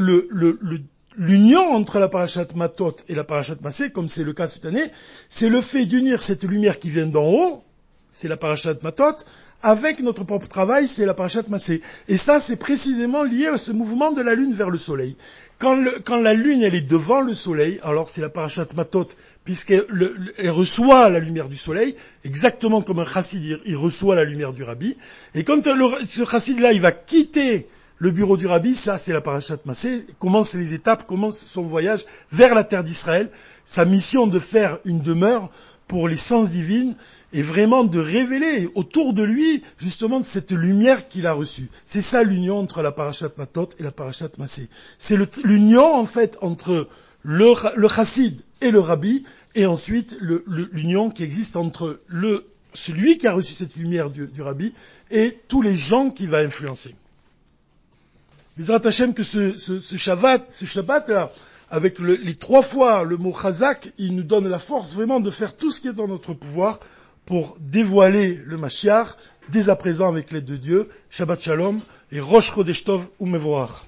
l'union 1.16 1.62
entre 1.72 1.98
la 1.98 2.10
parachat 2.10 2.46
matot 2.56 2.96
et 3.08 3.14
la 3.14 3.24
parachat 3.24 3.56
massé, 3.62 3.90
comme 3.90 4.08
c'est 4.08 4.24
le 4.24 4.34
cas 4.34 4.48
cette 4.48 4.66
année, 4.66 4.84
c'est 5.30 5.48
le 5.48 5.62
fait 5.62 5.86
d'unir 5.86 6.20
cette 6.20 6.44
lumière 6.44 6.78
qui 6.78 6.90
vient 6.90 7.06
d'en 7.06 7.24
haut, 7.24 7.64
c'est 8.10 8.28
la 8.28 8.36
parachat 8.36 8.74
matot, 8.82 9.16
avec 9.62 10.00
notre 10.00 10.24
propre 10.24 10.48
travail, 10.48 10.88
c'est 10.88 11.06
la 11.06 11.14
parachat 11.14 11.42
massé. 11.48 11.82
Et 12.08 12.16
ça, 12.16 12.40
c'est 12.40 12.56
précisément 12.56 13.22
lié 13.22 13.46
à 13.46 13.58
ce 13.58 13.72
mouvement 13.72 14.12
de 14.12 14.22
la 14.22 14.34
lune 14.34 14.54
vers 14.54 14.70
le 14.70 14.78
soleil. 14.78 15.16
Quand, 15.58 15.76
la 16.22 16.32
lune, 16.32 16.62
elle 16.62 16.74
est 16.74 16.80
devant 16.80 17.20
le 17.20 17.34
soleil, 17.34 17.78
alors 17.82 18.08
c'est 18.08 18.22
la 18.22 18.30
parachat 18.30 18.66
matot, 18.74 19.08
puisqu'elle 19.44 19.84
reçoit 20.48 21.10
la 21.10 21.18
lumière 21.18 21.50
du 21.50 21.56
soleil, 21.56 21.94
exactement 22.24 22.80
comme 22.80 23.00
un 23.00 23.06
chassid, 23.06 23.60
il, 23.66 23.76
reçoit 23.76 24.14
la 24.14 24.24
lumière 24.24 24.54
du 24.54 24.62
rabbi. 24.62 24.96
Et 25.34 25.44
quand 25.44 25.62
ce 25.62 26.24
chassid-là, 26.24 26.72
il 26.72 26.80
va 26.80 26.92
quitter 26.92 27.66
le 27.98 28.10
bureau 28.10 28.38
du 28.38 28.46
rabbi, 28.46 28.74
ça 28.74 28.96
c'est 28.96 29.12
la 29.12 29.20
parachat 29.20 29.58
massé, 29.66 30.06
commence 30.18 30.54
les 30.54 30.72
étapes, 30.72 31.06
commence 31.06 31.44
son 31.44 31.64
voyage 31.64 32.06
vers 32.32 32.54
la 32.54 32.64
terre 32.64 32.82
d'Israël, 32.82 33.30
sa 33.62 33.84
mission 33.84 34.26
de 34.26 34.38
faire 34.38 34.78
une 34.86 35.02
demeure 35.02 35.50
pour 35.86 36.08
les 36.08 36.16
sens 36.16 36.52
divines, 36.52 36.96
et 37.32 37.42
vraiment 37.42 37.84
de 37.84 37.98
révéler 37.98 38.68
autour 38.74 39.14
de 39.14 39.22
lui 39.22 39.62
justement 39.78 40.22
cette 40.22 40.50
lumière 40.50 41.08
qu'il 41.08 41.26
a 41.26 41.32
reçue. 41.32 41.68
C'est 41.84 42.00
ça 42.00 42.22
l'union 42.22 42.58
entre 42.58 42.82
la 42.82 42.92
parashat 42.92 43.30
Matot 43.36 43.68
et 43.78 43.82
la 43.82 43.92
parashat 43.92 44.30
Massé. 44.38 44.68
C'est 44.98 45.16
l'union 45.44 45.94
en 45.94 46.06
fait 46.06 46.38
entre 46.40 46.88
le, 47.22 47.54
chassid 47.88 48.40
et 48.60 48.70
le 48.70 48.80
rabbi, 48.80 49.24
et 49.54 49.66
ensuite 49.66 50.18
l'union 50.20 51.10
qui 51.10 51.22
existe 51.22 51.56
entre 51.56 52.00
celui 52.74 53.18
qui 53.18 53.26
a 53.26 53.32
reçu 53.32 53.52
cette 53.52 53.76
lumière 53.76 54.10
du, 54.10 54.42
rabbi 54.42 54.72
et 55.10 55.38
tous 55.48 55.62
les 55.62 55.76
gens 55.76 56.10
qu'il 56.10 56.30
va 56.30 56.38
influencer. 56.38 56.94
Bizarre 58.56 58.84
Hachem 58.84 59.14
que 59.14 59.22
ce, 59.22 59.56
ce, 59.56 59.80
ce 59.80 59.96
Shabbat, 59.96 60.50
ce 60.50 60.64
Shabbat 60.66 61.08
là, 61.08 61.32
avec 61.70 62.00
les 62.00 62.34
trois 62.34 62.62
fois 62.62 63.04
le 63.04 63.16
mot 63.16 63.32
chazak, 63.32 63.92
il 63.98 64.16
nous 64.16 64.24
donne 64.24 64.48
la 64.48 64.58
force 64.58 64.94
vraiment 64.94 65.20
de 65.20 65.30
faire 65.30 65.56
tout 65.56 65.70
ce 65.70 65.80
qui 65.80 65.88
est 65.88 65.92
dans 65.92 66.08
notre 66.08 66.34
pouvoir 66.34 66.80
pour 67.30 67.56
dévoiler 67.60 68.40
le 68.44 68.56
Mashiach 68.56 69.06
dès 69.50 69.68
à 69.68 69.76
présent 69.76 70.08
avec 70.08 70.32
l'aide 70.32 70.46
de 70.46 70.56
Dieu. 70.56 70.88
Shabbat 71.10 71.40
Shalom 71.40 71.80
et 72.10 72.18
Rosh 72.18 72.52
Chodeshtov 72.52 73.06
ou 73.20 73.26
Mevoach. 73.26 73.84